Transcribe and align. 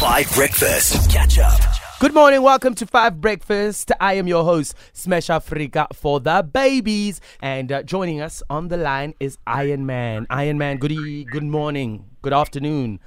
Five 0.00 0.30
Breakfast. 0.34 1.10
Catch 1.10 1.38
up. 1.38 1.60
Good 2.00 2.14
morning, 2.14 2.42
welcome 2.42 2.74
to 2.76 2.86
Five 2.86 3.20
Breakfast. 3.20 3.90
I 4.00 4.14
am 4.14 4.26
your 4.28 4.44
host, 4.44 4.74
Smash 4.92 5.28
Africa 5.30 5.88
for 5.92 6.20
the 6.20 6.42
babies. 6.50 7.20
And 7.40 7.70
uh, 7.72 7.82
joining 7.82 8.20
us 8.20 8.42
on 8.48 8.68
the 8.68 8.76
line 8.76 9.14
is 9.20 9.38
Iron 9.46 9.86
Man. 9.86 10.26
Iron 10.30 10.58
Man, 10.58 10.76
good, 10.78 10.92
e- 10.92 11.24
good 11.24 11.42
morning, 11.44 12.04
good 12.22 12.32
afternoon, 12.32 13.00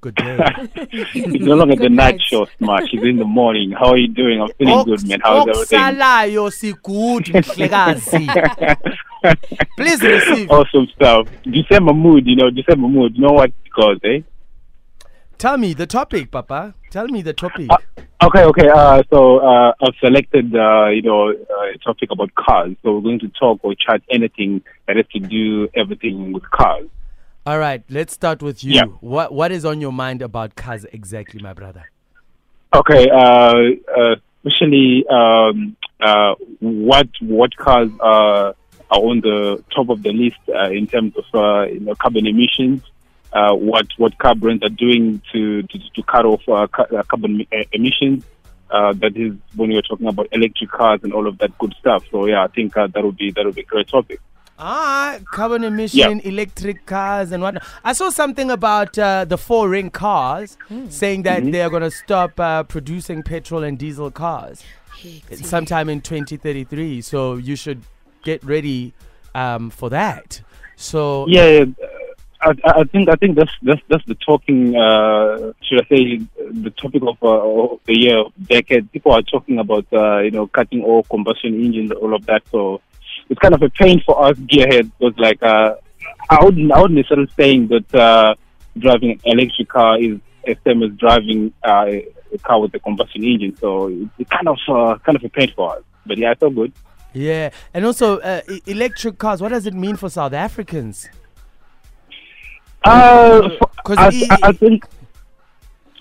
good 0.00 0.14
day. 0.16 0.38
It's 0.92 1.44
no 1.44 1.54
longer 1.54 1.76
the 1.76 1.88
night 1.88 2.20
show, 2.20 2.46
Smash. 2.58 2.88
It's 2.92 3.04
in 3.04 3.18
the 3.18 3.24
morning. 3.24 3.70
How 3.72 3.90
are 3.92 3.96
you 3.96 4.08
doing? 4.08 4.40
I'm 4.40 4.48
feeling 4.58 4.84
good, 4.84 5.08
man. 5.08 5.20
How's 5.22 5.48
everything? 5.48 5.78
Okusalayo 5.78 6.50
sikude, 6.50 7.32
mhlekazi. 7.42 8.26
Please 9.76 10.02
receive. 10.02 10.50
Awesome 10.50 10.86
stuff. 10.94 11.28
December 11.44 11.92
mood, 11.94 12.26
you 12.26 12.36
know, 12.36 12.50
December 12.50 12.88
mood. 12.88 13.14
You 13.16 13.22
know 13.22 13.32
what 13.34 13.50
it 13.50 13.72
goes, 13.74 13.98
eh? 14.04 14.20
Tell 15.44 15.58
me 15.58 15.74
the 15.74 15.86
topic, 15.86 16.30
Papa. 16.30 16.72
Tell 16.88 17.06
me 17.06 17.20
the 17.20 17.34
topic. 17.34 17.68
Okay, 18.22 18.44
okay. 18.44 18.66
Uh, 18.66 19.02
so 19.12 19.40
uh, 19.40 19.74
I've 19.78 19.94
selected, 20.00 20.56
uh, 20.56 20.86
you 20.86 21.02
know, 21.02 21.28
uh, 21.28 21.74
a 21.74 21.76
topic 21.84 22.10
about 22.10 22.34
cars. 22.34 22.74
So 22.82 22.94
we're 22.94 23.02
going 23.02 23.18
to 23.18 23.28
talk 23.28 23.60
or 23.62 23.74
chat 23.74 24.00
anything 24.08 24.62
that 24.86 24.96
has 24.96 25.04
to 25.08 25.20
do 25.20 25.68
everything 25.74 26.32
with 26.32 26.50
cars. 26.50 26.88
All 27.44 27.58
right, 27.58 27.82
let's 27.90 28.14
start 28.14 28.42
with 28.42 28.64
you. 28.64 28.72
Yeah. 28.72 28.84
What 29.02 29.34
What 29.34 29.52
is 29.52 29.66
on 29.66 29.82
your 29.82 29.92
mind 29.92 30.22
about 30.22 30.56
cars 30.56 30.86
exactly, 30.94 31.42
my 31.42 31.52
brother? 31.52 31.90
Okay. 32.74 33.10
Uh, 33.10 33.62
uh, 33.94 34.16
especially 34.46 35.04
um, 35.10 35.76
uh, 36.00 36.36
what 36.60 37.08
what 37.20 37.54
cars 37.56 37.90
are, 38.00 38.54
are 38.90 39.00
on 39.10 39.20
the 39.20 39.62
top 39.74 39.90
of 39.90 40.02
the 40.02 40.12
list 40.14 40.40
uh, 40.48 40.70
in 40.70 40.86
terms 40.86 41.12
of 41.18 41.24
uh, 41.34 41.64
you 41.64 41.80
know 41.80 41.94
carbon 41.96 42.26
emissions. 42.26 42.80
Uh, 43.34 43.52
what 43.52 43.86
what 43.98 44.16
car 44.18 44.34
brands 44.36 44.62
are 44.62 44.68
doing 44.86 45.20
to 45.32 45.62
to, 45.64 45.78
to 45.94 46.02
cut 46.04 46.24
off 46.24 46.42
uh, 46.48 46.66
uh, 46.78 47.02
carbon 47.10 47.40
e- 47.40 47.46
emissions. 47.72 48.24
Uh, 48.70 48.92
that 48.94 49.16
is 49.16 49.32
when 49.56 49.70
you're 49.70 49.82
talking 49.82 50.06
about 50.06 50.26
electric 50.32 50.70
cars 50.70 51.00
and 51.02 51.12
all 51.12 51.26
of 51.26 51.36
that 51.38 51.56
good 51.58 51.74
stuff. 51.80 52.02
So 52.10 52.26
yeah, 52.26 52.44
I 52.44 52.48
think 52.48 52.76
uh, 52.76 52.86
that 52.94 53.04
would 53.04 53.16
be 53.16 53.30
that 53.32 53.44
would 53.44 53.54
be 53.56 53.62
a 53.62 53.64
great 53.64 53.88
topic. 53.88 54.20
Ah, 54.56 55.18
carbon 55.32 55.64
emission, 55.64 56.20
electric 56.20 56.86
cars, 56.86 57.32
and 57.32 57.42
whatnot. 57.42 57.64
I 57.82 57.92
saw 57.92 58.08
something 58.10 58.50
about 58.52 58.96
uh, 58.96 59.24
the 59.24 59.36
four 59.36 59.68
ring 59.68 59.90
cars 59.90 60.56
saying 60.88 61.22
that 61.24 61.42
Mm-hmm. 61.42 61.50
they 61.50 61.60
are 61.62 61.70
going 61.70 61.82
to 61.82 61.90
stop 61.90 62.38
uh, 62.38 62.62
producing 62.62 63.22
petrol 63.24 63.64
and 63.64 63.76
diesel 63.76 64.10
cars 64.12 64.62
sometime 65.32 65.88
in 65.88 66.00
2033. 66.00 67.00
So 67.02 67.34
you 67.34 67.56
should 67.56 67.82
get 68.22 68.42
ready 68.44 68.94
um, 69.34 69.70
for 69.70 69.90
that. 69.90 70.40
So 70.76 71.26
Yeah, 71.28 71.46
yeah, 71.46 71.64
I, 72.44 72.54
I 72.80 72.84
think 72.84 73.08
I 73.08 73.16
think 73.16 73.36
that's 73.36 73.52
that's 73.62 73.80
that's 73.88 74.04
the 74.04 74.14
talking. 74.16 74.76
Uh, 74.76 75.52
should 75.62 75.80
I 75.82 75.88
say 75.88 76.20
the 76.50 76.70
topic 76.70 77.02
of, 77.02 77.16
uh, 77.22 77.72
of 77.72 77.80
the 77.86 77.98
year, 77.98 78.24
decade? 78.42 78.92
People 78.92 79.12
are 79.12 79.22
talking 79.22 79.58
about 79.58 79.86
uh, 79.92 80.18
you 80.18 80.30
know 80.30 80.46
cutting 80.48 80.82
all 80.82 81.02
combustion 81.04 81.54
engines, 81.54 81.90
all 81.92 82.14
of 82.14 82.26
that. 82.26 82.42
So 82.52 82.82
it's 83.30 83.40
kind 83.40 83.54
of 83.54 83.62
a 83.62 83.70
pain 83.70 84.02
for 84.04 84.22
us 84.26 84.36
gearheads. 84.36 84.90
Because 84.98 85.18
like 85.18 85.42
uh, 85.42 85.76
I 86.28 86.44
wouldn't 86.44 86.70
I 86.70 86.80
wouldn't 86.82 86.98
necessarily 86.98 87.30
saying 87.34 87.68
that 87.68 87.94
uh, 87.94 88.34
driving 88.76 89.12
an 89.12 89.20
electric 89.24 89.68
car 89.70 89.98
is 89.98 90.18
the 90.44 90.56
same 90.66 90.82
as 90.82 90.90
driving 90.98 91.52
uh, 91.62 91.86
a 92.32 92.38
car 92.42 92.60
with 92.60 92.74
a 92.74 92.78
combustion 92.78 93.24
engine. 93.24 93.56
So 93.56 93.88
it's, 93.88 94.10
it's 94.18 94.30
kind 94.30 94.48
of 94.48 94.58
uh, 94.68 94.98
kind 94.98 95.16
of 95.16 95.24
a 95.24 95.30
pain 95.30 95.50
for 95.56 95.76
us. 95.76 95.82
But 96.04 96.18
yeah, 96.18 96.32
it's 96.32 96.42
all 96.42 96.50
good. 96.50 96.72
yeah, 97.14 97.50
and 97.72 97.86
also 97.86 98.18
uh, 98.18 98.42
electric 98.66 99.16
cars. 99.16 99.40
What 99.40 99.48
does 99.48 99.66
it 99.66 99.72
mean 99.72 99.96
for 99.96 100.10
South 100.10 100.34
Africans? 100.34 101.08
Uh, 102.84 103.48
for- 103.58 103.70
I, 103.98 104.10
he- 104.10 104.28
I, 104.30 104.38
I 104.42 104.52
think 104.52 104.84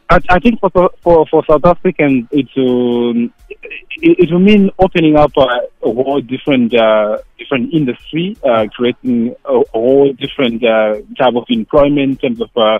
I, 0.10 0.20
I 0.30 0.40
think 0.40 0.60
for 0.60 0.70
for 1.02 1.26
for 1.28 1.44
South 1.50 1.66
Africans, 1.66 2.28
it 2.32 2.48
um, 2.58 3.34
it, 3.50 4.20
it 4.20 4.32
will 4.32 4.40
mean 4.40 4.70
opening 4.80 5.16
up 5.16 5.32
a, 5.38 5.42
a 5.42 5.94
whole 5.94 6.22
different 6.22 6.74
uh, 6.76 7.18
different 7.40 7.74
industry, 7.74 8.38
uh, 8.44 8.68
creating 8.76 9.36
a, 9.46 9.54
a 9.60 9.64
whole 9.72 10.12
different 10.14 10.64
uh, 10.64 10.96
type 11.18 11.36
of 11.36 11.46
employment 11.50 12.22
in 12.24 12.36
terms 12.36 12.42
of 12.42 12.50
uh, 12.56 12.80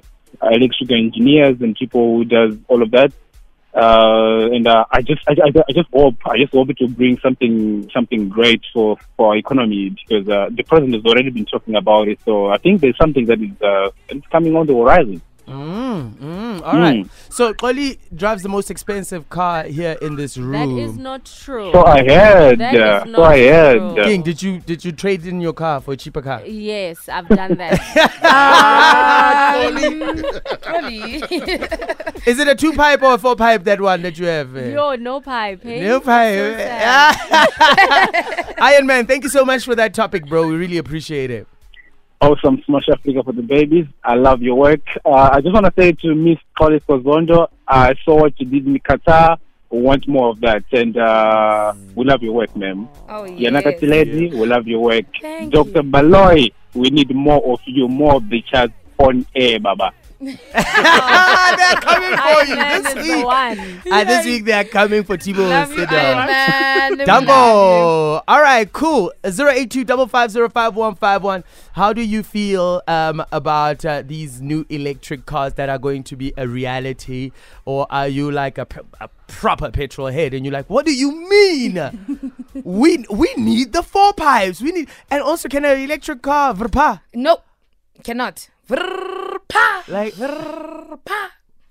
electrical 0.52 0.98
engineers 0.98 1.62
and 1.62 1.76
people 1.76 2.18
who 2.18 2.26
does 2.26 2.58
all 2.68 2.82
of 2.82 2.92
that. 2.92 3.12
Uh, 3.74 4.50
and 4.52 4.68
uh, 4.68 4.86
I 4.92 5.02
just, 5.02 5.22
I, 5.28 5.34
I, 5.34 5.64
I 5.68 5.72
just 5.74 5.90
hope, 5.92 6.16
I 6.28 6.38
just 6.38 6.54
hope 6.54 6.70
it 6.70 6.78
will 6.80 6.90
bring 6.90 7.18
something, 7.20 7.90
something 7.92 8.30
great 8.30 8.62
for 8.72 8.98
for 9.18 9.30
our 9.30 9.38
economy 9.38 9.90
because 9.90 10.28
uh, 10.30 10.50
the 10.52 10.64
president 10.64 10.94
has 10.94 11.06
already 11.06 11.32
been 11.32 11.46
talking 11.46 11.76
about 11.76 12.08
it. 12.08 12.20
So 12.24 12.50
I 12.50 12.58
think 12.58 12.82
there's 12.82 12.98
something 12.98 13.26
that 13.26 13.42
is, 13.42 13.60
uh, 13.62 13.90
coming 14.32 14.56
on 14.56 14.68
the 14.68 14.76
horizon. 14.76 15.22
Mm, 15.48 16.14
mm, 16.16 16.62
all 16.64 16.78
right. 16.80 17.04
Mm. 17.06 17.10
So 17.30 17.54
Oli 17.62 18.00
drives 18.16 18.44
the 18.44 18.50
most 18.50 18.72
expensive 18.72 19.30
car 19.30 19.64
here 19.64 19.98
in 20.02 20.16
this 20.16 20.38
room. 20.38 20.52
That 20.54 20.70
is 20.82 20.98
not 20.98 21.26
true. 21.26 21.72
So 21.74 21.84
I 21.86 22.04
heard, 22.08 22.60
That 22.60 22.76
uh, 22.76 23.04
is 23.06 23.14
so 23.14 23.24
I 23.24 23.36
not 23.36 23.38
heard. 23.38 23.78
true. 23.80 24.00
uh, 24.02 24.06
King, 24.06 24.22
did 24.24 24.42
you 24.42 24.60
did 24.60 24.86
you 24.86 24.92
trade 24.94 25.26
in 25.26 25.42
your 25.42 25.52
car 25.54 25.82
for 25.82 25.92
a 25.94 25.98
cheaper 25.98 26.22
car? 26.22 26.42
yes, 26.46 27.10
I've 27.10 27.28
done 27.28 27.56
that. 27.58 27.74
um, 29.68 29.78
Is 32.26 32.40
it 32.40 32.48
a 32.48 32.56
two 32.56 32.74
pipe 32.74 33.02
or 33.02 33.16
a 33.16 33.18
four 33.18 33.36
pipe? 33.36 33.64
That 33.66 33.82
one 33.82 34.02
that 34.04 34.18
you 34.18 34.26
have? 34.28 34.56
eh? 34.56 34.72
Yo, 34.74 34.96
no 34.96 35.20
pipe. 35.20 35.62
Hey? 35.64 35.82
No 35.82 36.00
pipe. 36.00 36.58
So. 36.58 38.54
Iron 38.64 38.86
Man, 38.88 39.06
thank 39.06 39.24
you 39.24 39.30
so 39.30 39.44
much 39.44 39.66
for 39.66 39.76
that 39.76 39.94
topic, 39.94 40.26
bro. 40.28 40.48
We 40.48 40.56
really 40.56 40.78
appreciate 40.78 41.32
it. 41.32 41.48
Awesome 42.24 42.62
Smash 42.66 42.88
Africa 42.90 43.22
for 43.24 43.34
the 43.34 43.42
babies. 43.42 43.86
I 44.04 44.16
love 44.16 44.42
your 44.42 44.56
work. 44.56 44.82
Uh, 45.06 45.30
I 45.34 45.42
just 45.42 45.54
want 45.54 45.66
to 45.66 45.74
say 45.78 45.92
to 45.92 46.16
Miss 46.16 46.38
Collis 46.58 46.82
Kozondo, 46.88 47.50
I 47.68 47.96
saw 48.06 48.22
what 48.22 48.40
you 48.40 48.46
did 48.46 48.66
in 48.66 48.80
Qatar. 48.80 49.38
We 49.70 49.82
want 49.82 50.08
more 50.08 50.30
of 50.30 50.40
that. 50.42 50.64
And 50.72 50.96
uh, 50.98 51.74
we 51.96 52.06
love 52.06 52.24
your 52.24 52.34
work, 52.34 52.56
ma'am. 52.56 52.88
Oh, 53.10 53.26
yes. 53.26 53.52
Yanaka 53.52 53.82
Lady, 53.82 54.30
we 54.30 54.46
love 54.46 54.68
your 54.68 54.80
work. 54.80 55.06
Thank 55.22 55.52
Dr. 55.52 55.84
Baloy, 55.84 56.50
we 56.74 56.90
need 56.92 57.14
more 57.14 57.44
of 57.54 57.60
you, 57.66 57.88
more 57.88 58.16
of 58.16 58.30
the 58.30 58.42
chat 58.44 58.72
on 58.98 59.26
air, 59.36 59.60
Baba. 59.60 59.92
Ah, 60.56 61.56
they're 61.58 61.82
coming 61.82 62.18
for 62.18 62.44
you 62.46 62.56
this 62.84 62.96
week. 62.96 63.26
one. 63.26 63.82
Ah, 63.92 64.04
this 64.04 64.26
week 64.26 64.46
they 64.46 64.54
are 64.54 64.64
coming 64.64 65.04
for 65.04 65.18
Tibo 65.18 65.48
Love 65.50 65.72
you, 65.72 65.86
Sida. 65.86 65.92
Iron 65.92 66.28
Man. 66.28 66.92
We 66.92 66.98
love 66.98 67.08
Dango. 67.08 68.24
All 68.28 68.42
right, 68.42 68.72
cool. 68.72 69.12
082 69.24 69.86
How 71.74 71.94
do 71.94 72.02
you 72.02 72.24
feel 72.24 72.82
um, 72.88 73.24
about 73.32 73.86
uh, 73.86 74.02
these 74.06 74.42
new 74.42 74.66
electric 74.70 75.26
cars 75.26 75.54
that 75.54 75.70
are 75.70 75.80
going 75.80 76.04
to 76.04 76.16
be 76.16 76.34
a 76.38 76.48
reality? 76.48 77.32
Or 77.66 77.88
are 77.90 78.08
you 78.08 78.32
like 78.32 78.58
a 78.58 78.66
proper 79.28 79.72
petrol 79.72 80.08
head 80.08 80.34
and 80.34 80.46
you're 80.46 80.54
like, 80.54 80.70
what 80.70 80.86
do 80.86 80.94
you 80.94 81.12
mean? 81.30 82.34
we 82.64 83.06
we 83.10 83.34
need 83.36 83.74
the 83.74 83.84
four 83.84 84.14
pipes. 84.14 84.62
We 84.62 84.72
need, 84.72 84.90
and 85.10 85.22
also, 85.24 85.50
can 85.50 85.66
an 85.66 85.80
electric 85.80 86.22
car, 86.22 86.54
vrpa, 86.54 87.02
Nope, 87.14 87.44
cannot. 88.04 88.50
Like. 89.88 90.16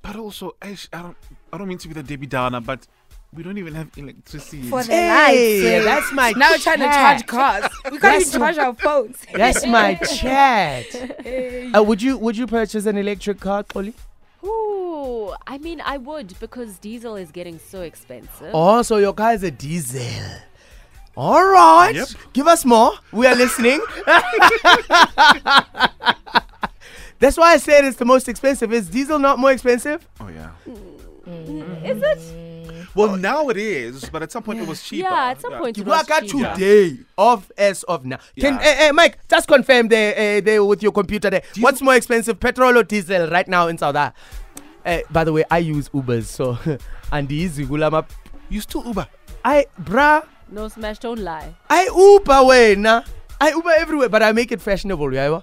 But 0.03 0.16
also, 0.16 0.56
Ash, 0.60 0.88
I 0.93 1.03
don't, 1.03 1.16
I 1.53 1.59
don't 1.59 1.69
mean 1.69 1.78
to 1.78 1.88
be 1.88 1.94
the 1.94 2.03
Debbie 2.03 2.27
Downer, 2.27 2.60
but 2.60 2.87
we 3.33 3.43
don't 3.43 3.56
even 3.56 3.75
have 3.75 3.88
electricity. 3.97 4.62
For 4.69 4.83
the 4.83 4.93
Hey, 4.93 5.72
lights. 5.78 5.84
that's 5.84 6.12
my 6.12 6.33
Now 6.33 6.50
we're 6.50 6.59
trying 6.59 6.81
to 6.81 6.84
charge 6.87 7.27
cars. 7.27 7.65
We 7.84 7.91
can't 7.93 8.03
That's 8.03 8.28
even 8.28 8.41
charge 8.41 8.59
our 8.59 8.75
phones. 8.75 9.19
That's 9.33 9.65
my 9.66 9.94
chat. 10.16 10.87
Uh, 11.75 11.83
would 11.83 12.03
you 12.03 12.19
would 12.19 12.37
you 12.37 12.47
purchase 12.47 12.84
an 12.87 12.99
electric 12.99 13.41
car, 13.41 13.65
Oli? 13.75 13.94
Ooh, 14.44 15.33
I 15.47 15.59
mean, 15.59 15.81
I 15.84 15.99
would 15.99 16.34
because 16.41 16.78
diesel 16.78 17.15
is 17.16 17.31
getting 17.31 17.59
so 17.60 17.83
expensive. 17.83 18.50
Oh, 18.53 18.83
so 18.83 18.97
your 18.99 19.12
car 19.15 19.34
is 19.34 19.44
a 19.44 19.50
diesel. 19.53 20.03
All 21.17 21.45
right. 21.45 21.95
Yep. 21.95 22.09
Give 22.33 22.47
us 22.47 22.65
more. 22.65 22.93
We 23.12 23.27
are 23.27 23.34
listening. 23.34 23.81
That's 27.19 27.37
why 27.37 27.53
I 27.53 27.56
said 27.59 27.84
it's 27.84 27.99
the 27.99 28.05
most 28.05 28.28
expensive. 28.28 28.73
Is 28.73 28.89
diesel 28.89 29.19
not 29.19 29.39
more 29.39 29.53
expensive? 29.53 30.06
Oh 30.21 30.28
yeah. 30.28 30.51
Is 31.84 32.03
it? 32.03 32.89
Well, 32.95 33.16
now 33.16 33.48
it 33.48 33.57
is, 33.57 34.04
but 34.10 34.22
at 34.22 34.31
some 34.33 34.42
point 34.42 34.60
it 34.60 34.66
was 34.69 34.83
cheaper. 34.83 35.09
Yeah, 35.09 35.31
at 35.31 35.41
some 35.41 35.53
point 35.54 35.77
You 35.78 35.83
it 35.83 35.86
was 35.86 35.98
work 36.01 36.10
out 36.10 36.25
cheaper. 36.27 36.53
today 36.54 36.98
off 37.16 37.51
as 37.57 37.84
of 37.84 38.04
now. 38.04 38.19
Can 38.39 38.54
Yeah. 38.54 38.60
eh, 38.63 38.75
eh, 38.89 38.92
Mike 38.92 39.19
just 39.28 39.48
confirm 39.48 39.89
there, 39.89 40.13
uh, 40.39 40.41
there 40.42 40.63
with 40.65 40.83
your 40.83 40.92
computer 40.92 41.31
there. 41.31 41.42
What's 41.60 41.81
more 41.81 41.95
expensive, 41.95 42.39
petrol 42.41 42.77
or 42.77 42.83
diesel 42.83 43.28
right 43.31 43.48
now 43.48 43.69
in 43.69 43.78
South 43.78 43.95
Africa? 43.97 44.19
Uh, 44.84 44.98
by 45.10 45.22
the 45.25 45.33
way, 45.33 45.45
I 45.51 45.59
use 45.59 45.89
Ubers, 45.91 46.25
so 46.25 46.59
and 47.13 47.31
easy 47.33 47.65
gulama. 47.65 48.04
You 48.51 48.60
still 48.60 48.84
Uber? 48.84 49.07
I 49.45 49.66
bruh, 49.81 50.27
No, 50.53 50.69
Smash, 50.69 50.99
don't 50.99 51.19
lie. 51.19 51.54
I 51.71 51.84
Uber 51.87 52.45
wena. 52.45 53.07
I 53.41 53.51
Uber 53.53 53.71
everywhere, 53.71 54.09
but 54.10 54.22
I 54.22 54.33
make 54.33 54.53
it 54.53 54.60
fashionable, 54.60 55.13
yeah. 55.15 55.41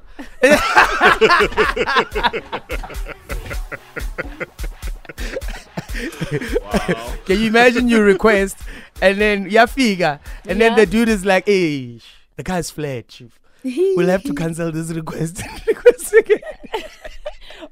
Can 7.25 7.39
you 7.39 7.47
imagine 7.47 7.87
your 7.89 8.03
request 8.03 8.57
and 9.01 9.19
then 9.19 9.49
your 9.49 9.67
figure, 9.67 10.19
and 10.47 10.59
then 10.61 10.75
the 10.75 10.85
dude 10.85 11.09
is 11.09 11.25
like, 11.25 11.45
hey, 11.45 11.97
sh- 11.99 12.03
the 12.35 12.43
guy's 12.43 12.69
flat, 12.69 13.07
chief. 13.07 13.39
We'll 13.63 14.07
have 14.07 14.23
to 14.23 14.33
cancel 14.33 14.71
this 14.71 14.89
request 14.91 15.41
and 15.43 15.61
request 15.67 16.13
again. 16.13 16.39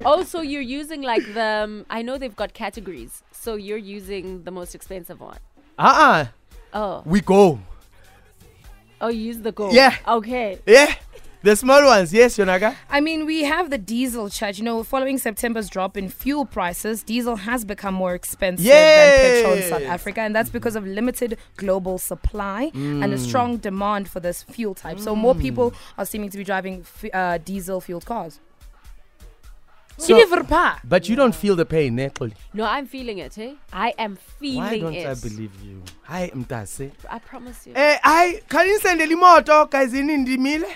Oh, 0.04 0.24
so 0.24 0.42
you're 0.42 0.62
using 0.62 1.02
like 1.02 1.24
the. 1.34 1.42
Um, 1.64 1.86
I 1.90 2.02
know 2.02 2.18
they've 2.18 2.36
got 2.36 2.54
categories. 2.54 3.24
So 3.32 3.56
you're 3.56 3.78
using 3.78 4.44
the 4.44 4.52
most 4.52 4.76
expensive 4.76 5.22
one. 5.22 5.38
Uh-uh. 5.80 6.26
Oh, 6.74 7.02
We 7.06 7.22
go. 7.22 7.60
oh, 9.02 9.08
you 9.08 9.22
use 9.22 9.40
the 9.40 9.52
gold. 9.52 9.74
Yeah. 9.74 9.96
Okay. 10.08 10.60
Yeah. 10.66 10.94
The 11.44 11.56
small 11.56 11.86
ones. 11.86 12.12
Yes, 12.12 12.36
Yonaga. 12.38 12.76
I 12.90 13.00
mean, 13.00 13.26
we 13.26 13.44
have 13.44 13.70
the 13.70 13.78
diesel 13.78 14.28
charge. 14.30 14.58
You 14.58 14.66
know, 14.66 14.84
following 14.84 15.18
September's 15.20 15.70
drop 15.70 15.96
in 15.96 16.10
fuel 16.10 16.46
prices, 16.46 17.04
diesel 17.04 17.36
has 17.38 17.64
become 17.64 17.94
more 17.94 18.16
expensive 18.16 18.66
than 18.66 19.20
petrol 19.22 19.54
in 19.54 19.64
South 19.70 19.84
Africa, 19.84 20.22
and 20.22 20.36
that's 20.36 20.50
because 20.50 20.76
of 20.76 20.86
limited 20.86 21.38
global 21.56 22.00
supply 22.00 22.72
and 22.74 23.04
Mm. 23.04 23.14
a 23.14 23.18
strong 23.20 23.58
demand 23.58 24.10
for 24.10 24.20
this 24.20 24.44
fuel 24.44 24.74
type. 24.74 25.00
So 25.00 25.16
more 25.16 25.36
people 25.36 25.74
are 25.98 26.06
seeming 26.06 26.32
to 26.32 26.38
be 26.38 26.44
driving 26.44 26.82
f- 26.82 27.14
uh, 27.14 27.38
diesel-fueled 27.38 28.06
cars. 28.06 28.40
So- 29.98 30.16
Silverpa. 30.16 30.80
But 30.84 31.10
you 31.10 31.16
don't 31.16 31.34
feel 31.36 31.56
the 31.56 31.66
pain, 31.66 32.00
eh? 32.00 32.10
Xoli? 32.10 32.34
No, 32.54 32.66
I'm 32.66 32.86
feeling 32.86 33.18
it, 33.18 33.38
eh? 33.38 33.54
I 33.74 33.94
am 33.98 34.16
feeling 34.16 34.60
it. 34.60 34.62
Why 34.62 34.80
don't 34.80 34.94
it. 34.94 35.08
I 35.08 35.14
believe 35.16 35.52
you? 35.64 35.82
Hi, 36.04 36.32
Mtase. 36.36 36.92
I 37.10 37.20
promise 37.20 37.66
you. 37.68 37.74
Eh, 37.76 37.98
I 38.04 38.42
can 38.48 38.68
you 38.68 38.80
send 38.80 39.02
moto 39.20 39.66
guys 39.66 39.94
in 39.94 40.08
Indimile? 40.08 40.70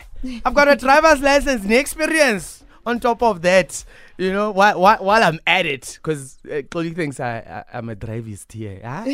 I've 0.45 0.53
got 0.55 0.67
a 0.67 0.75
driver's 0.75 1.21
license 1.29 1.63
and 1.63 1.73
experience 1.73 2.63
on 2.85 2.99
top 2.99 3.21
of 3.21 3.41
that. 3.43 3.83
You 4.17 4.31
know, 4.31 4.51
while, 4.51 4.79
while, 4.79 4.97
while 5.03 5.23
I'm 5.23 5.39
at 5.47 5.65
it, 5.65 5.97
because 6.01 6.37
uh, 6.51 6.61
Chloe 6.69 6.91
thinks 6.91 7.19
I, 7.19 7.37
I, 7.37 7.77
I'm 7.77 7.89
a 7.89 7.95
drivist 7.95 8.51
here. 8.53 8.79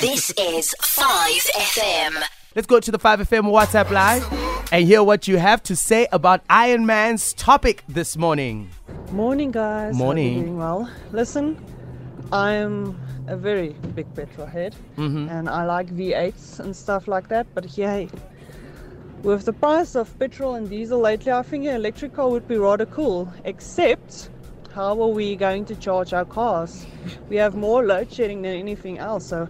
This 0.00 0.30
is 0.36 0.74
5FM. 0.80 2.22
Let's 2.54 2.66
go 2.66 2.80
to 2.80 2.90
the 2.90 2.98
5FM 2.98 3.44
WhatsApp 3.44 3.90
line 3.90 4.22
and 4.72 4.84
hear 4.86 5.02
what 5.02 5.26
you 5.28 5.38
have 5.38 5.62
to 5.64 5.76
say 5.76 6.06
about 6.12 6.42
Iron 6.50 6.84
Man's 6.86 7.32
topic 7.34 7.82
this 7.88 8.16
morning. 8.16 8.68
Morning, 9.12 9.50
guys. 9.50 9.94
Morning. 9.94 10.40
doing 10.40 10.56
well. 10.56 10.90
Listen, 11.12 11.56
I'm 12.32 12.98
a 13.26 13.36
very 13.36 13.70
big 13.94 14.12
petrol 14.14 14.46
head, 14.46 14.74
Mm-hmm. 14.96 15.28
and 15.28 15.48
I 15.48 15.64
like 15.64 15.88
V8s 15.94 16.60
and 16.60 16.74
stuff 16.74 17.06
like 17.08 17.28
that. 17.28 17.46
But 17.54 17.76
yeah, 17.76 18.06
with 19.22 19.44
the 19.44 19.52
price 19.52 19.94
of 19.94 20.16
petrol 20.18 20.54
and 20.54 20.68
diesel 20.68 20.98
lately, 21.00 21.30
I 21.32 21.42
think 21.42 21.66
an 21.66 21.74
electric 21.74 22.14
car 22.14 22.28
would 22.30 22.48
be 22.48 22.56
rather 22.56 22.86
cool. 22.86 23.30
Except, 23.44 24.30
how 24.74 25.00
are 25.02 25.08
we 25.08 25.36
going 25.36 25.66
to 25.66 25.76
charge 25.76 26.12
our 26.14 26.24
cars? 26.24 26.86
We 27.28 27.36
have 27.36 27.54
more 27.54 27.84
load 27.84 28.10
shedding 28.12 28.42
than 28.42 28.56
anything 28.56 28.98
else. 28.98 29.26
So, 29.26 29.46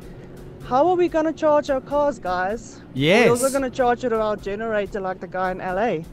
how 0.69 0.89
are 0.89 0.95
we 0.95 1.09
going 1.09 1.25
to 1.27 1.33
charge 1.33 1.71
our 1.71 1.81
cars, 1.81 2.19
guys? 2.19 2.81
Yes. 2.95 3.27
We're 3.27 3.33
also 3.33 3.51
going 3.51 3.71
to 3.71 3.77
charge 3.77 4.05
it 4.05 4.11
to 4.11 4.21
our 4.21 4.37
generator 4.37 5.01
like 5.01 5.21
the 5.21 5.27
guy 5.27 5.51
in 5.51 5.59
LA. 5.59 6.05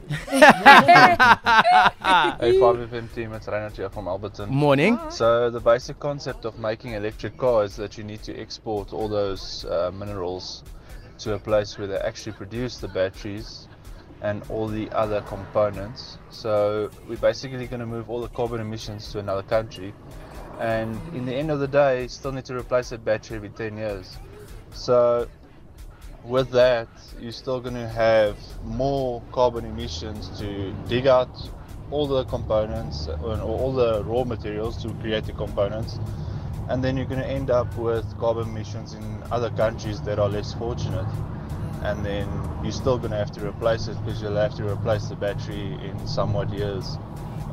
Hey 2.40 2.54
5FM 2.58 3.14
team, 3.14 3.32
it's 3.34 3.46
Reinhard 3.46 3.76
here 3.76 3.88
from 3.88 4.06
Alberton. 4.06 4.48
Morning. 4.48 4.98
So 5.10 5.50
the 5.50 5.60
basic 5.60 5.98
concept 6.00 6.44
of 6.44 6.58
making 6.58 6.92
electric 6.94 7.36
cars 7.36 7.72
is 7.72 7.76
that 7.76 7.98
you 7.98 8.04
need 8.04 8.22
to 8.24 8.36
export 8.36 8.92
all 8.92 9.08
those 9.08 9.64
uh, 9.66 9.92
minerals 9.94 10.64
to 11.18 11.34
a 11.34 11.38
place 11.38 11.78
where 11.78 11.86
they 11.86 11.98
actually 11.98 12.32
produce 12.32 12.78
the 12.78 12.88
batteries 12.88 13.68
and 14.22 14.42
all 14.50 14.66
the 14.66 14.90
other 14.90 15.20
components. 15.22 16.18
So 16.30 16.90
we're 17.08 17.16
basically 17.16 17.66
going 17.66 17.80
to 17.80 17.86
move 17.86 18.10
all 18.10 18.20
the 18.20 18.28
carbon 18.28 18.60
emissions 18.60 19.12
to 19.12 19.20
another 19.20 19.42
country 19.42 19.94
and 20.60 21.00
in 21.14 21.24
the 21.24 21.34
end 21.34 21.50
of 21.50 21.58
the 21.58 21.68
day 21.68 22.06
still 22.06 22.32
need 22.32 22.44
to 22.44 22.54
replace 22.54 22.90
that 22.90 23.04
battery 23.04 23.36
every 23.36 23.48
10 23.48 23.78
years. 23.78 24.18
So 24.72 25.28
with 26.24 26.50
that, 26.50 26.88
you're 27.18 27.32
still 27.32 27.60
going 27.60 27.74
to 27.74 27.88
have 27.88 28.36
more 28.64 29.22
carbon 29.32 29.64
emissions 29.64 30.28
to 30.38 30.72
dig 30.88 31.06
out 31.06 31.30
all 31.90 32.06
the 32.06 32.24
components 32.24 33.08
or 33.08 33.38
all 33.40 33.72
the 33.72 34.04
raw 34.04 34.24
materials 34.24 34.80
to 34.82 34.92
create 34.94 35.24
the 35.24 35.32
components, 35.32 35.98
and 36.68 36.84
then 36.84 36.96
you're 36.96 37.06
going 37.06 37.20
to 37.20 37.26
end 37.26 37.50
up 37.50 37.74
with 37.76 38.06
carbon 38.18 38.48
emissions 38.48 38.94
in 38.94 39.22
other 39.32 39.50
countries 39.50 40.00
that 40.02 40.18
are 40.18 40.28
less 40.28 40.54
fortunate. 40.54 41.06
And 41.82 42.04
then 42.04 42.28
you're 42.62 42.72
still 42.72 42.98
going 42.98 43.10
to 43.10 43.16
have 43.16 43.32
to 43.32 43.48
replace 43.48 43.88
it 43.88 43.96
because 44.04 44.20
you'll 44.20 44.36
have 44.36 44.54
to 44.56 44.70
replace 44.70 45.06
the 45.06 45.16
battery 45.16 45.78
in 45.82 46.06
somewhat 46.06 46.52
years. 46.52 46.98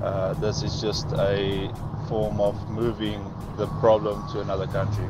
Uh, 0.04 0.34
this 0.34 0.64
is 0.64 0.82
just 0.82 1.08
a 1.14 1.74
form 2.10 2.42
of 2.42 2.70
moving 2.70 3.24
the 3.56 3.68
problem 3.80 4.30
to 4.34 4.42
another 4.42 4.68
country. 4.68 5.06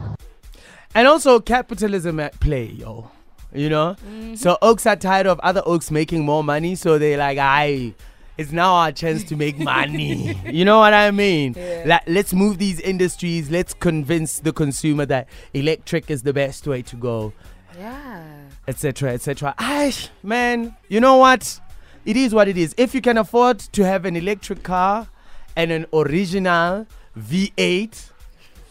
And 0.97 1.07
also 1.07 1.39
capitalism 1.39 2.19
at 2.19 2.39
play, 2.39 2.65
yo. 2.65 3.11
You 3.53 3.69
know? 3.69 3.95
Mm-hmm. 4.03 4.33
So 4.33 4.57
oaks 4.63 4.87
are 4.87 4.95
tired 4.95 5.27
of 5.27 5.39
other 5.41 5.61
oaks 5.63 5.91
making 5.91 6.25
more 6.25 6.43
money, 6.43 6.73
so 6.73 6.97
they're 6.97 7.19
like, 7.19 7.37
I 7.37 7.93
it's 8.35 8.51
now 8.51 8.73
our 8.73 8.91
chance 8.91 9.23
to 9.25 9.35
make 9.35 9.59
money. 9.59 10.33
you 10.51 10.65
know 10.65 10.79
what 10.79 10.95
I 10.95 11.11
mean? 11.11 11.55
Like, 11.85 12.01
let's 12.07 12.33
move 12.33 12.57
these 12.57 12.79
industries, 12.79 13.51
let's 13.51 13.75
convince 13.75 14.39
the 14.39 14.51
consumer 14.51 15.05
that 15.05 15.29
electric 15.53 16.09
is 16.09 16.23
the 16.23 16.33
best 16.33 16.65
way 16.65 16.81
to 16.81 16.95
go, 16.95 17.31
Yeah. 17.77 18.23
etc. 18.67 19.13
etc. 19.13 19.53
Ay, 19.59 19.93
man, 20.23 20.75
you 20.87 20.99
know 20.99 21.17
what? 21.17 21.59
It 22.05 22.17
is 22.17 22.33
what 22.33 22.47
it 22.47 22.57
is. 22.57 22.73
If 22.75 22.95
you 22.95 23.01
can 23.01 23.19
afford 23.19 23.59
to 23.59 23.85
have 23.85 24.05
an 24.05 24.15
electric 24.15 24.63
car 24.63 25.07
and 25.55 25.71
an 25.71 25.85
original 25.93 26.87
V8, 27.15 28.09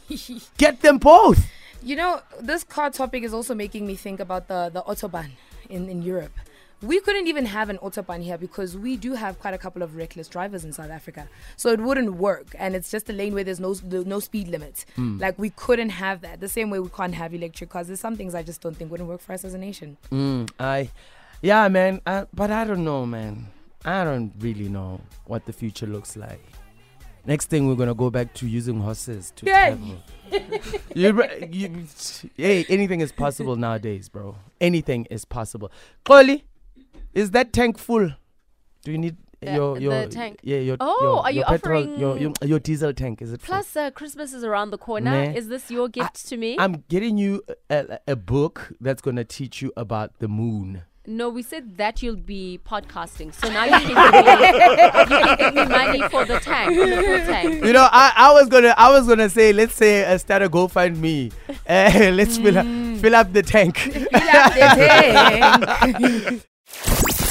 get 0.59 0.81
them 0.81 0.99
both. 0.99 1.47
You 1.83 1.97
know, 1.97 2.21
this 2.41 2.65
car 2.65 2.91
topic 2.91 3.23
is 3.23 3.33
also 3.33 3.55
making 3.55 3.87
me 3.87 3.95
think 3.95 4.21
about 4.21 4.49
the, 4.49 4.71
the 4.73 4.83
Autobahn 4.83 5.31
in, 5.69 5.89
in 5.89 6.03
Europe. 6.03 6.33
We 6.83 7.01
couldn't 7.01 7.27
even 7.27 7.47
have 7.47 7.71
an 7.71 7.79
Autobahn 7.79 8.23
here 8.23 8.37
because 8.37 8.77
we 8.77 8.99
do 8.99 9.15
have 9.15 9.39
quite 9.39 9.55
a 9.55 9.59
couple 9.59 9.83
of 9.83 9.97
reckless 9.97 10.29
drivers 10.29 10.63
in 10.65 10.75
South 10.75 10.91
Africa. 10.91 11.27
So 11.57 11.71
it 11.71 11.81
wouldn't 11.81 12.15
work. 12.15 12.55
And 12.59 12.77
it's 12.77 12.91
just 12.91 13.09
a 13.09 13.15
lane 13.15 13.33
where 13.33 13.45
there's 13.45 13.61
no, 13.61 13.75
no 13.83 14.21
speed 14.21 14.49
limit. 14.49 14.85
Like, 15.19 15.39
we 15.39 15.51
couldn't 15.51 15.89
have 15.89 16.21
that. 16.21 16.41
The 16.41 16.49
same 16.49 16.69
way 16.69 16.79
we 16.79 16.91
can't 16.91 17.15
have 17.15 17.33
electric 17.33 17.71
cars. 17.71 17.87
There's 17.87 18.01
some 18.01 18.17
things 18.17 18.35
I 18.35 18.43
just 18.43 18.61
don't 18.61 18.77
think 18.77 18.91
wouldn't 18.91 19.09
work 19.09 19.23
for 19.23 19.33
us 19.33 19.43
as 19.45 19.55
a 19.55 19.59
nation. 19.59 19.97
Mm, 20.11 20.51
I, 20.61 20.91
yeah, 21.41 21.67
man. 21.69 22.03
Uh, 22.05 22.27
but 22.35 22.51
I 22.51 22.65
don't 22.65 22.85
know, 22.85 23.07
man. 23.07 23.47
I 23.85 24.05
don't 24.05 24.33
really 24.39 24.69
know 24.69 25.01
what 25.27 25.47
the 25.47 25.55
future 25.55 25.87
looks 25.87 26.15
like. 26.15 26.45
Next 27.27 27.47
thing, 27.49 27.67
we're 27.69 27.75
gonna 27.75 27.95
go 27.95 28.11
back 28.11 28.35
to 28.35 28.47
using 28.47 28.81
horses 28.81 29.33
to 29.37 29.47
Yay. 29.47 29.53
travel. 29.53 29.97
you, 30.95 31.39
you, 31.51 31.87
hey, 32.37 32.65
anything 32.69 33.01
is 33.01 33.11
possible 33.13 33.57
nowadays, 33.57 34.09
bro. 34.09 34.37
Anything 34.61 35.07
is 35.11 35.25
possible. 35.25 35.71
Koli, 36.05 36.45
is 37.15 37.33
that 37.33 37.53
tank 37.53 37.79
full? 37.79 38.11
Do 38.85 38.93
you 38.93 38.99
need 38.99 39.17
The- 39.41 39.55
your 39.55 39.79
your 39.79 40.03
the 40.03 40.09
tank. 40.09 40.41
Yeah, 40.43 40.59
your 40.59 40.77
Oh, 40.81 40.97
your, 41.03 41.23
are 41.25 41.31
you 41.33 41.37
your 41.41 41.47
petrol, 41.47 41.83
offering- 41.83 42.01
your 42.01 42.33
your 42.43 42.59
diesel 42.61 42.93
tank? 42.95 43.21
Is 43.23 43.33
it 43.33 43.41
full? 43.43 43.55
Plus, 43.55 43.77
uh, 43.77 43.91
Christmas 43.91 44.33
is 44.33 44.45
around 44.45 44.71
the 44.71 44.79
corner. 44.79 45.27
Nah. 45.27 45.33
Is 45.33 45.49
this 45.49 45.71
your 45.71 45.89
gift 45.89 46.27
to 46.29 46.37
me? 46.37 46.57
I'm 46.59 46.85
getting 46.89 47.19
you 47.19 47.43
a, 47.69 47.77
a, 48.07 48.13
a 48.13 48.17
book 48.17 48.73
that's 48.81 49.03
gonna 49.03 49.25
teach 49.25 49.61
you 49.63 49.73
about 49.77 50.19
the 50.21 50.29
moon. 50.29 50.83
No, 51.07 51.29
we 51.29 51.43
said 51.43 51.77
that 51.77 52.03
you'll 52.03 52.17
be 52.17 52.59
podcasting. 52.67 53.33
So 53.33 53.49
now 53.51 53.65
you 53.65 53.71
can, 53.95 54.13
give 54.13 54.41
me, 54.41 55.17
you 55.17 55.25
can 55.25 55.37
give 55.39 55.55
me 55.55 55.65
money 55.67 56.03
for 56.09 56.25
the 56.25 56.41
tank, 56.41 56.75
for 56.75 56.87
the 56.87 56.97
full 56.97 57.33
tank. 57.33 57.65
You 57.65 57.73
know, 57.73 57.89
I, 57.91 58.13
I 58.17 58.33
was 58.33 58.49
gonna 58.49 58.75
I 58.77 58.91
was 58.91 59.07
gonna 59.07 59.29
say 59.29 59.53
let's 59.53 59.75
say 59.75 60.05
uh, 60.05 60.19
start 60.19 60.43
a 60.43 60.49
GoFundMe. 60.49 61.33
Uh, 61.49 61.67
let's 62.13 62.39
fill 62.39 62.59
up 62.59 62.67
fill 63.01 63.15
up 63.15 63.33
the 63.33 63.43
tank. 63.43 63.77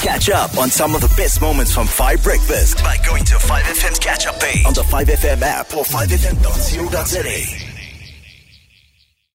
Catch 0.01 0.29
up 0.29 0.57
on 0.57 0.69
some 0.69 0.95
of 0.95 1.01
the 1.01 1.13
best 1.17 1.41
moments 1.41 1.73
from 1.73 1.87
5 1.87 2.23
Breakfast 2.23 2.77
by 2.83 2.97
going 3.05 3.23
to 3.25 3.35
5FM's 3.35 3.99
catch 3.99 4.27
up 4.27 4.39
page 4.39 4.65
on 4.65 4.73
the 4.73 4.81
5FM 4.81 5.41
app 5.41 5.75
or 5.75 5.83
5FM.co.za. 5.83 7.64